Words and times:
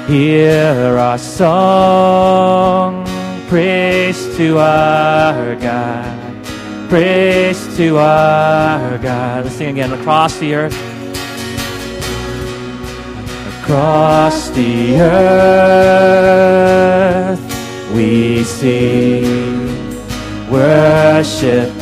Hear 0.07 0.99
our 0.99 1.17
song, 1.17 3.07
praise 3.49 4.37
to 4.37 4.59
our 4.59 5.57
God, 5.57 6.45
praise 6.91 7.75
to 7.79 7.97
our 7.97 8.99
God. 8.99 9.45
Let's 9.45 9.57
sing 9.57 9.71
again. 9.71 9.95
Across 9.95 10.37
the 10.41 10.55
earth 10.57 10.94
across 13.65 14.51
the 14.51 15.01
earth 15.01 16.21
we 17.95 18.45
see 18.45 19.25
worshippers 20.51 21.73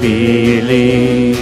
believe. 0.00 1.36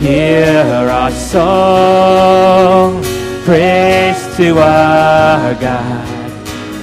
Hear 0.00 0.64
our 0.90 1.12
song, 1.12 3.04
praise 3.44 4.36
to 4.36 4.58
our 4.58 5.54
God, 5.54 6.08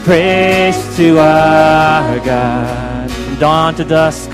praise 0.06 0.96
to 0.96 1.20
our 1.20 2.20
God. 2.20 3.12
Dawn 3.42 3.76
to 3.76 3.84
dusk, 3.84 4.33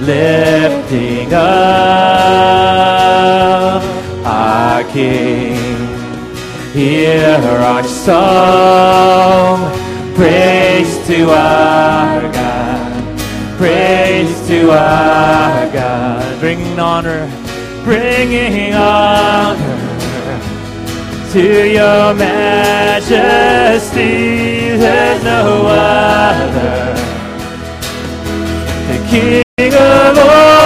lifting 0.00 1.32
up 1.32 1.42
our 4.26 4.84
King. 4.84 5.56
Hear 6.74 7.38
our 7.38 7.84
song, 7.84 9.72
praise 10.14 11.06
to 11.06 11.30
our 11.30 12.20
God, 12.32 13.18
praise 13.56 14.46
to 14.48 14.70
our 14.72 15.72
God, 15.72 16.40
bringing 16.40 16.78
honor, 16.78 17.30
bringing 17.84 18.74
honor 18.74 19.73
to 21.34 21.68
your 21.68 22.14
majesty. 22.14 23.18
There's 24.78 25.24
no 25.24 25.66
other. 25.66 26.94
The 28.86 28.98
King 29.10 29.74
of 29.74 30.18
all 30.18 30.63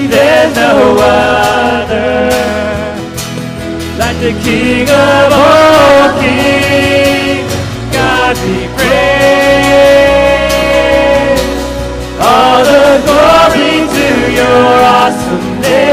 There's 0.09 0.55
no 0.57 0.97
other 0.99 2.31
like 3.99 4.19
the 4.21 4.33
King 4.43 4.89
of 4.89 5.33
all 5.33 6.21
kings. 6.21 7.53
God 7.93 8.35
be 8.45 8.67
praised. 8.77 8.99
All 12.21 12.65
the 12.65 13.01
glory 13.07 13.75
to 13.97 14.09
your 14.39 14.65
awesome 14.97 15.49
name. 15.61 15.89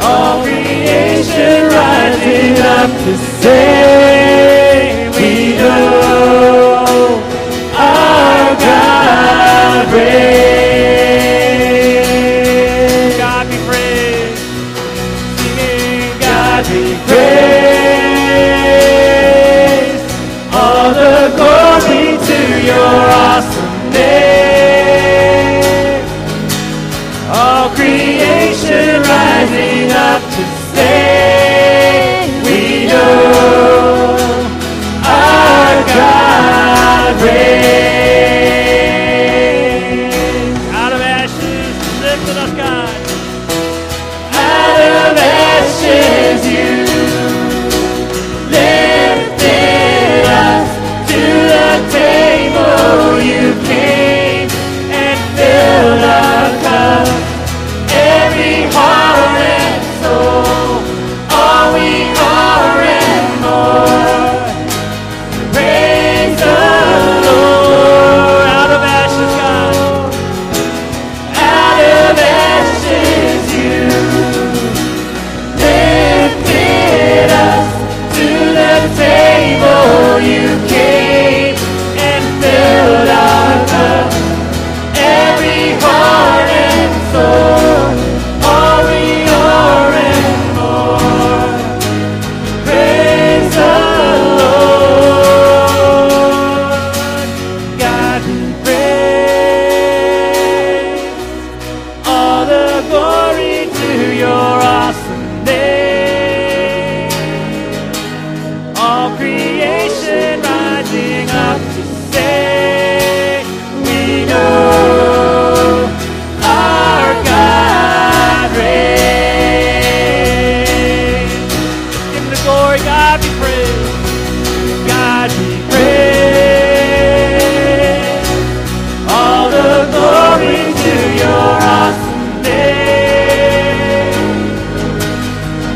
All 0.00 0.36
creation 0.42 1.60
rising 1.68 2.56
up 2.58 2.90
to 3.04 3.12
say, 3.42 3.71
All 27.34 27.70
creation 27.70 29.00
rising 29.00 29.90
up 29.92 30.20
to 30.34 30.61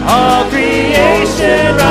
All 0.08 0.44
creation 0.50 1.85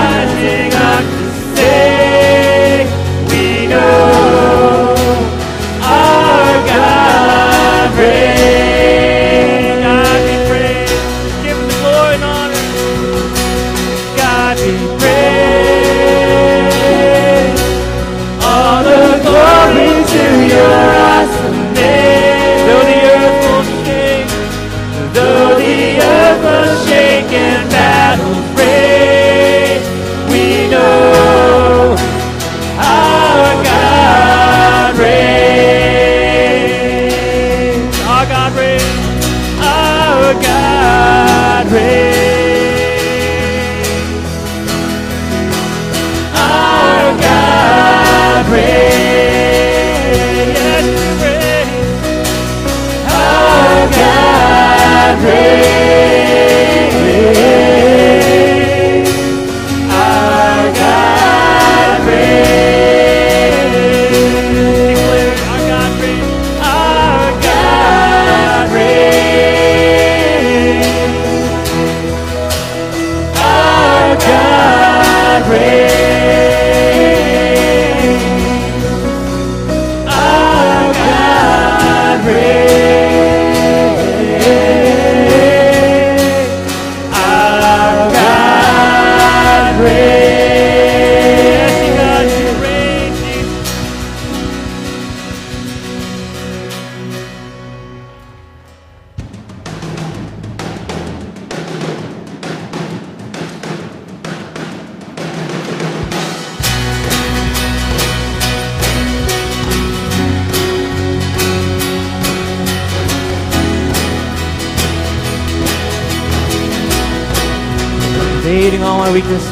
my 119.05 119.11
weakness, 119.11 119.47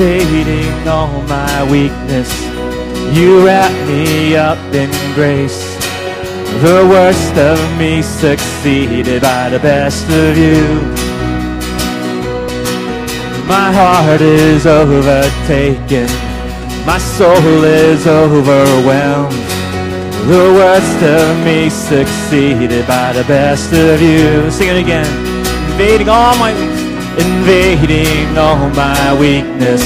invading 0.00 0.88
all 0.88 1.20
my 1.22 1.70
weakness. 1.70 2.30
You 3.14 3.44
wrap 3.44 3.72
me 3.86 4.36
up 4.36 4.58
in 4.72 4.90
grace. 5.14 5.76
The 6.62 6.86
worst 6.88 7.34
of 7.36 7.58
me 7.78 8.00
succeeded 8.00 9.20
by 9.20 9.50
the 9.50 9.58
best 9.58 10.04
of 10.08 10.38
you. 10.38 10.80
My 13.46 13.70
heart 13.70 14.22
is 14.22 14.66
overtaken. 14.66 16.08
My 16.86 16.98
soul 16.98 17.64
is 17.64 18.06
overwhelmed. 18.06 19.34
The 20.32 20.46
worst 20.58 21.02
of 21.02 21.44
me 21.44 21.68
succeeded 21.68 22.86
by 22.86 23.12
the 23.12 23.24
best 23.24 23.72
of 23.74 24.00
you. 24.00 24.50
Sing 24.50 24.68
it 24.68 24.78
again. 24.78 25.06
Invading 25.72 26.08
all 26.08 26.36
my 26.38 26.52
invading 27.18 28.36
all 28.36 28.68
my 28.70 29.18
weakness. 29.18 29.82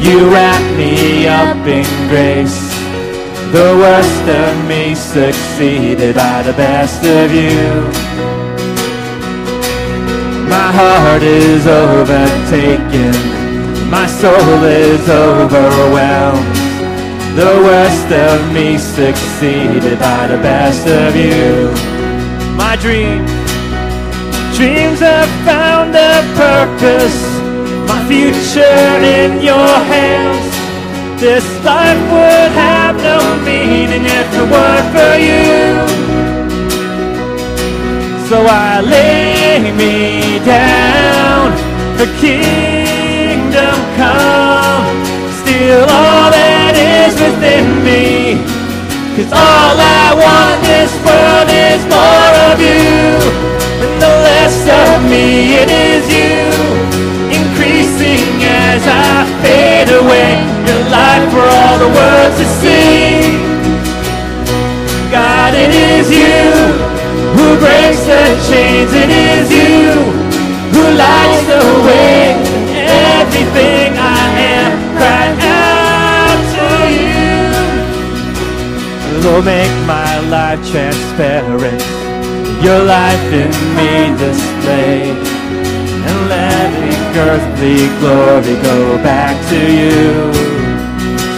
You 0.00 0.30
wrap 0.30 0.62
me 0.76 1.26
up 1.26 1.66
in 1.66 1.86
grace. 2.08 2.58
The 3.52 3.76
worst 3.78 4.26
of 4.28 4.68
me 4.68 4.94
succeeded 4.94 6.16
by 6.16 6.42
the 6.42 6.52
best 6.52 7.04
of 7.04 7.32
you. 7.32 8.14
My 10.48 10.70
heart 10.72 11.22
is 11.22 11.66
overtaken. 11.66 13.14
My 13.90 14.06
soul 14.06 14.64
is 14.64 15.08
overwhelmed. 15.08 16.54
The 17.36 17.54
worst 17.66 18.10
of 18.12 18.52
me 18.52 18.78
succeeded 18.78 19.98
by 19.98 20.26
the 20.28 20.38
best 20.38 20.86
of 20.86 21.16
you. 21.16 21.70
My 22.56 22.76
dreams, 22.76 23.30
dreams 24.56 25.00
have 25.00 25.28
found 25.44 25.94
a 25.96 26.22
purpose. 26.38 27.18
My 27.90 28.00
future 28.06 28.94
in 29.02 29.42
your 29.42 29.74
hands. 29.90 30.46
This 31.20 31.46
life 31.64 32.02
would 32.14 32.52
have 32.54 32.96
no 32.96 33.18
meaning 33.44 34.04
if 34.06 34.28
it 34.40 34.46
weren't 34.54 34.88
for 34.94 35.14
you. 35.28 35.44
So 38.28 38.36
I 38.46 38.80
lay 38.80 39.72
me 39.72 40.38
down 40.44 41.50
for 41.96 42.06
kingdom 42.22 43.76
come. 43.98 44.86
Steal 45.42 45.82
all 45.82 46.30
that 46.30 46.74
is 46.78 47.14
within 47.24 47.66
me. 47.82 48.38
Cause 49.16 49.32
all 49.32 49.76
I 49.78 50.06
want 50.24 50.58
this 50.62 50.92
world 51.06 51.50
is 51.50 51.80
more 51.90 52.32
of 52.50 52.58
you. 52.60 53.63
Less 54.34 54.66
of 54.66 54.98
me, 55.08 55.54
it 55.62 55.70
is 55.70 56.04
you. 56.18 56.42
Increasing 57.40 58.26
as 58.42 58.82
I 58.82 59.22
fade 59.42 59.90
away. 60.02 60.32
Your 60.68 60.82
life 60.90 61.26
for 61.32 61.46
all 61.58 61.76
the 61.78 61.90
world 61.98 62.32
to 62.40 62.46
see. 62.58 63.30
God, 65.14 65.54
it 65.54 65.70
is 65.70 66.06
you 66.10 66.50
who 67.36 67.46
breaks 67.62 68.02
the 68.10 68.24
chains. 68.50 68.90
It 69.04 69.10
is 69.30 69.46
you 69.54 70.02
who 70.74 70.82
lights 71.04 71.42
the 71.52 71.64
way. 71.86 72.34
Everything 73.14 73.88
I 73.96 74.24
am, 74.58 74.70
cry 74.98 75.26
out 75.62 76.40
to 76.56 76.66
you. 76.98 77.22
Lord, 79.24 79.44
make 79.44 79.74
my 79.86 80.12
life 80.28 80.60
transparent. 80.72 82.03
Your 82.64 82.82
life 82.82 83.30
in 83.30 83.52
me 83.76 84.16
display. 84.16 85.10
And 86.08 86.28
let 86.30 86.70
the 86.80 87.20
earthly 87.20 87.92
glory 88.00 88.56
go 88.62 88.96
back 89.04 89.36
to 89.50 89.60
you. 89.80 90.32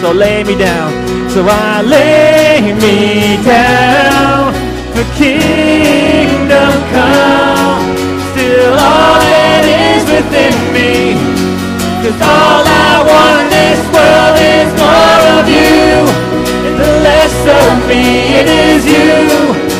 So 0.00 0.12
lay 0.12 0.44
me 0.44 0.56
down. 0.56 0.92
So 1.30 1.44
I 1.44 1.82
lay 1.82 2.72
me 2.78 3.42
down 3.42 4.54
for 4.94 5.02
kingdom 5.18 6.72
come. 6.94 7.82
Still 8.30 8.74
all 8.78 9.18
that 9.26 9.66
is 9.66 10.06
within 10.06 10.54
me. 10.70 11.18
Cause 12.06 12.22
all 12.22 12.62
I 12.62 13.02
want 13.02 13.50
in 13.50 13.50
this 13.50 13.82
world 13.90 14.38
is 14.54 14.70
more 14.78 15.22
of 15.42 15.44
you. 15.50 16.06
And 16.70 16.74
the 16.78 16.92
less 17.02 17.36
of 17.50 17.88
me, 17.90 18.02
it 18.38 18.46
is 18.46 18.86
you. 18.86 19.75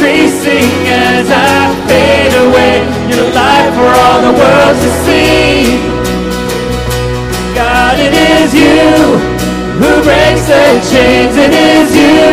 Increasing 0.00 0.72
as 0.88 1.28
I 1.28 1.76
fade 1.84 2.32
away. 2.32 2.80
Your 3.12 3.28
life 3.36 3.68
for 3.76 3.84
all 3.84 4.20
the 4.24 4.32
world 4.32 4.76
to 4.80 4.90
see. 5.04 5.76
God, 7.52 8.00
it 8.00 8.14
is 8.16 8.48
you 8.56 8.96
who 9.76 9.92
breaks 10.00 10.48
the 10.48 10.80
chains. 10.88 11.36
It 11.36 11.52
is 11.52 11.92
you 11.92 12.32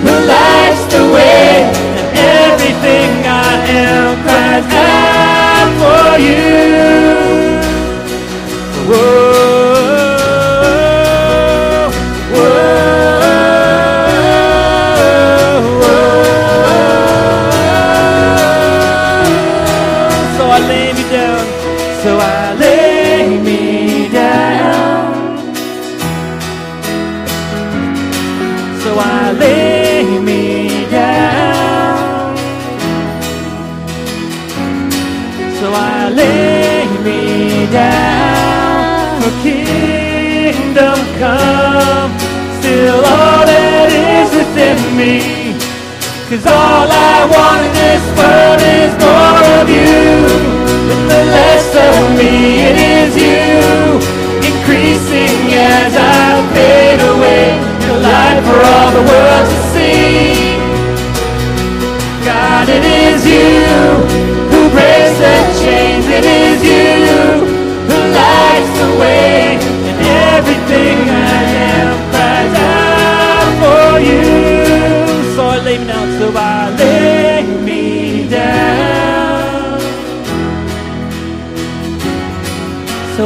who 0.00 0.14
lights 0.32 0.84
the 0.88 1.04
way. 1.12 1.68
And 2.00 2.08
everything 2.48 3.12
I 3.28 3.52
am 3.68 4.17
Cause 46.28 46.44
all 46.44 46.52
I 46.52 47.24
want 47.24 47.87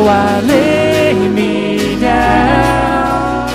So 0.02 0.08
I 0.08 0.40
lay 0.40 1.14
me 1.28 2.00
down. 2.00 3.48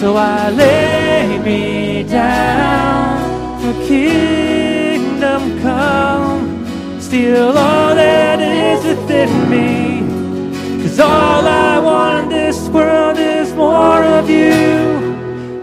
So 0.00 0.16
I 0.16 0.48
lay 0.48 1.38
me 1.44 2.02
down 2.04 3.60
for 3.60 3.74
kingdom 3.86 5.60
come. 5.60 6.64
Steal 6.98 7.48
all 7.48 7.94
that 7.94 8.40
is 8.40 8.86
within 8.86 9.50
me. 9.50 10.82
Cause 10.82 10.98
all 10.98 11.46
I 11.46 11.78
want 11.78 12.32
in 12.32 12.38
this 12.38 12.70
world 12.70 13.18
is 13.18 13.52
more 13.52 14.02
of 14.02 14.30
you. 14.30 14.54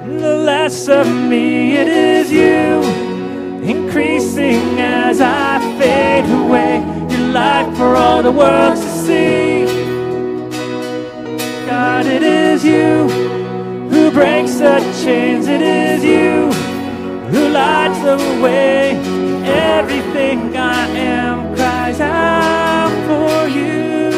And 0.04 0.20
the 0.20 0.38
less 0.38 0.88
of 0.88 1.08
me, 1.08 1.76
it 1.76 1.88
is 1.88 2.32
you. 2.32 3.07
The 8.28 8.34
world 8.34 8.76
to 8.76 8.90
see. 9.06 9.66
God, 11.66 12.06
it 12.06 12.22
is 12.22 12.62
you 12.62 13.08
who 13.92 14.12
breaks 14.12 14.56
the 14.56 14.80
chains. 15.02 15.48
It 15.48 15.62
is 15.62 16.04
you 16.04 16.52
who 17.32 17.48
lights 17.48 18.00
the 18.10 18.18
way. 18.44 18.98
Everything 19.78 20.58
I 20.58 20.88
am 21.16 21.56
cries 21.56 22.02
out 22.02 22.92
for 23.08 23.48
you. 23.48 24.12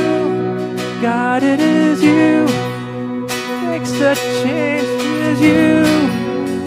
God, 1.03 1.43
it 1.43 1.59
is 1.59 2.01
you 2.01 2.47
who 2.47 3.27
breaks 3.67 3.91
the 3.91 4.15
chains. 4.41 4.87
It 5.05 5.21
is 5.31 5.39
you 5.49 5.85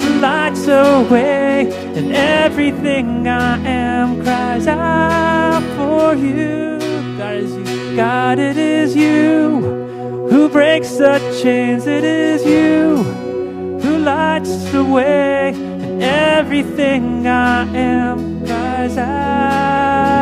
who 0.00 0.20
lights 0.20 0.64
the 0.64 1.08
way. 1.10 1.72
And 1.96 2.12
everything 2.12 3.26
I 3.26 3.58
am 3.66 4.22
cries 4.22 4.68
out 4.68 5.64
for 5.76 6.14
you. 6.14 6.71
God 7.40 7.68
you. 7.68 7.96
God, 7.96 8.38
it 8.38 8.56
is 8.56 8.94
you 8.94 9.60
who 10.30 10.48
breaks 10.48 10.96
the 10.96 11.18
chains. 11.42 11.86
It 11.86 12.04
is 12.04 12.44
you 12.44 13.02
who 13.80 13.98
lights 13.98 14.70
the 14.72 14.84
way. 14.84 15.54
And 15.54 16.02
everything 16.02 17.26
I 17.26 17.64
am 17.74 18.44
cries 18.46 18.98
out 18.98 20.21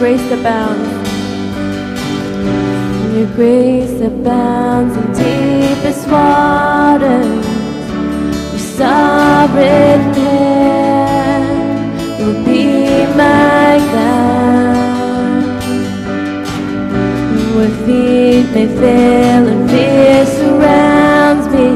grace 0.00 0.30
abounds. 0.32 0.88
Your 3.14 3.26
grace 3.36 4.00
abounds 4.00 4.96
in 4.96 5.06
deepest 5.12 6.08
waters. 6.08 7.46
Your 8.50 8.64
sovereign 8.80 10.02
hand 10.14 11.44
will 12.18 12.40
be 12.46 13.04
my 13.14 13.76
guide. 13.92 15.60
Where 17.54 17.74
feet 17.84 18.46
may 18.54 18.68
fail 18.80 19.42
and 19.52 19.68
fear 19.68 20.24
surrounds 20.24 21.46
me, 21.54 21.68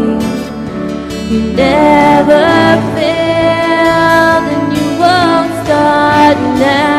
you 1.31 1.41
never 1.53 2.47
failed 2.97 4.45
and 4.55 4.67
you 4.75 4.87
won't 4.99 5.53
start 5.67 6.39
now. 6.59 6.94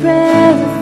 prayer. 0.00 0.75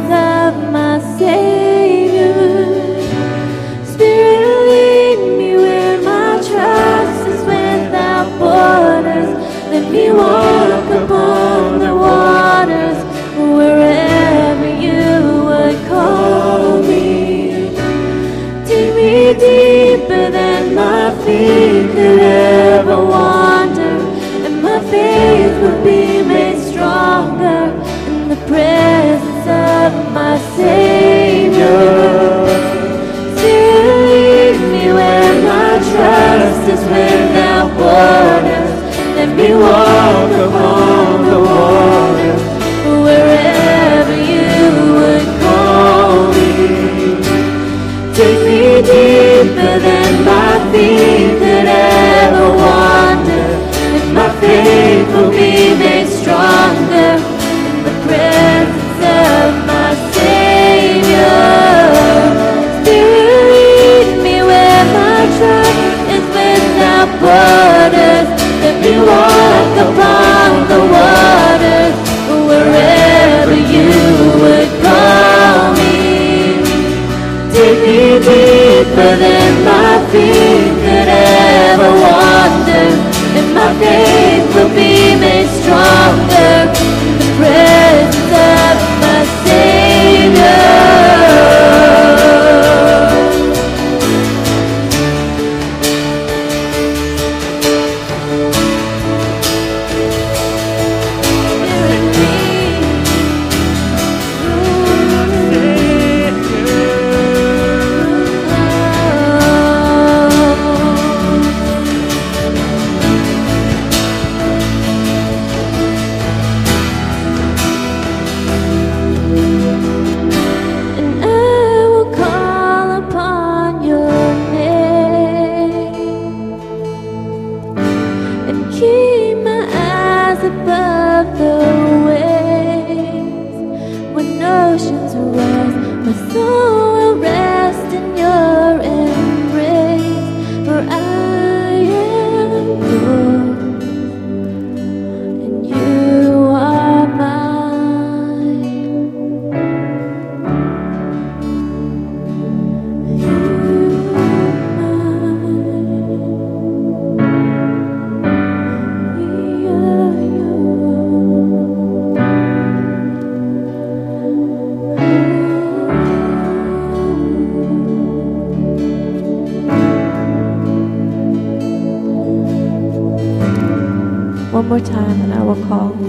And 175.75 176.04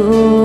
Oh. 0.00 0.37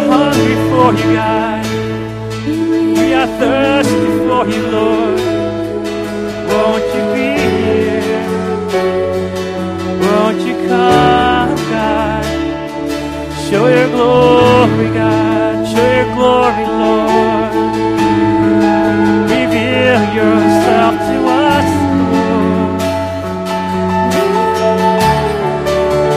are 0.00 0.08
hungry 0.08 0.56
for 0.70 0.88
you, 0.98 1.08
God. 1.14 1.66
We 2.98 3.14
are 3.14 3.30
thirsty 3.38 4.10
for 4.26 4.42
you, 4.52 4.62
Lord. 4.76 5.20
Won't 6.50 6.86
you 6.94 7.04
be 7.14 7.28
here? 7.64 8.24
Won't 10.02 10.40
you 10.46 10.54
come, 10.68 11.54
God? 11.74 12.24
Show 13.48 13.64
your 13.68 13.88
glory, 13.88 14.88
God. 14.94 15.66
Show 15.72 15.88
your 15.98 16.08
glory, 16.14 16.66
Lord. 16.82 17.52
Reveal 19.30 20.02
yourself 20.18 20.94
to 21.08 21.16
us, 21.48 21.68
Lord. 22.12 22.80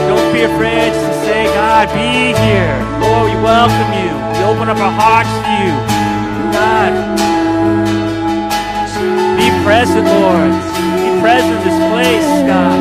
Don't 0.08 0.30
be 0.32 0.42
afraid 0.42 0.90
to 0.92 1.10
say, 1.24 1.44
God, 1.46 1.86
be 1.94 2.34
here. 2.46 2.83
Oh, 3.16 3.26
welcome 3.42 3.90
you. 4.02 4.10
We 4.34 4.38
open 4.50 4.68
up 4.68 4.78
our 4.78 4.90
hearts 4.90 5.30
to 5.46 5.52
you. 5.62 5.74
God, 6.50 6.92
be 9.38 9.46
present, 9.62 10.04
Lord. 10.04 10.50
Be 10.98 11.10
present 11.22 11.54
in 11.54 11.62
this 11.62 11.78
place, 11.94 12.28
God. 12.50 12.78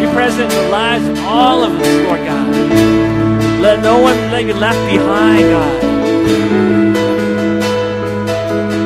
Be 0.00 0.06
present 0.12 0.52
in 0.52 0.58
the 0.64 0.68
lives 0.70 1.06
of 1.06 1.18
all 1.20 1.62
of 1.62 1.72
us, 1.72 1.86
Lord 2.06 2.22
God. 2.26 2.48
Let 3.62 3.80
no 3.80 4.00
one 4.02 4.16
let 4.32 4.44
you 4.44 4.54
left 4.54 4.80
behind, 4.90 5.42
God. 5.54 5.82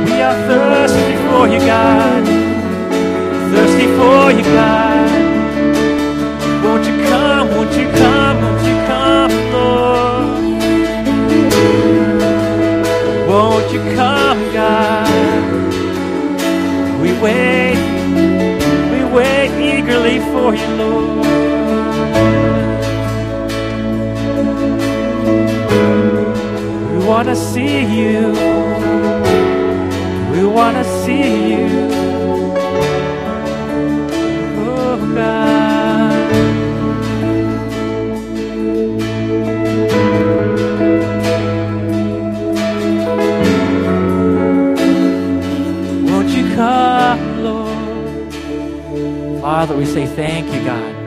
We 0.04 0.16
are 0.20 0.36
thirsty 0.48 1.16
for 1.28 1.48
you, 1.48 1.60
God. 1.60 2.01
Lord. 20.60 21.26
We 26.90 27.06
want 27.06 27.28
to 27.28 27.36
see 27.36 27.84
you. 27.84 28.32
We 30.32 30.44
want 30.46 30.76
to 30.76 30.84
see 30.84 31.52
you. 31.52 31.81
Father, 49.62 49.77
we 49.77 49.87
say 49.87 50.07
thank 50.07 50.53
you, 50.53 50.64
God. 50.64 51.01